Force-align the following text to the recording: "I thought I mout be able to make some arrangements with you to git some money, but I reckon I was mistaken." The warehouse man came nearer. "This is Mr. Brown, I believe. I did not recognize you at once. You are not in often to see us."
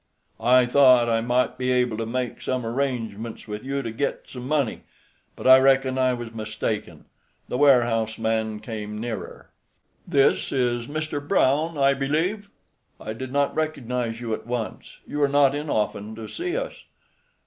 "I 0.39 0.65
thought 0.65 1.07
I 1.07 1.21
mout 1.21 1.59
be 1.59 1.71
able 1.71 1.95
to 1.97 2.07
make 2.07 2.41
some 2.41 2.65
arrangements 2.65 3.47
with 3.47 3.63
you 3.63 3.83
to 3.83 3.91
git 3.91 4.23
some 4.27 4.47
money, 4.47 4.81
but 5.35 5.45
I 5.45 5.59
reckon 5.59 5.99
I 5.99 6.15
was 6.15 6.33
mistaken." 6.33 7.05
The 7.49 7.59
warehouse 7.59 8.17
man 8.17 8.61
came 8.61 8.99
nearer. 8.99 9.51
"This 10.07 10.51
is 10.51 10.87
Mr. 10.87 11.21
Brown, 11.27 11.77
I 11.77 11.93
believe. 11.93 12.49
I 12.99 13.13
did 13.13 13.31
not 13.31 13.53
recognize 13.55 14.19
you 14.19 14.33
at 14.33 14.47
once. 14.47 14.97
You 15.05 15.21
are 15.21 15.27
not 15.29 15.53
in 15.53 15.69
often 15.69 16.15
to 16.15 16.27
see 16.27 16.57
us." 16.57 16.85